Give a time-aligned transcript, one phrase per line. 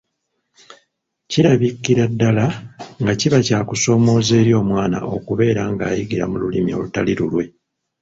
[1.29, 2.45] Kirabikira ddala
[3.01, 7.45] nga kiba kya kusomooza eri omwana okubeera ng’ayigira mu Lulimi olutali lulwe.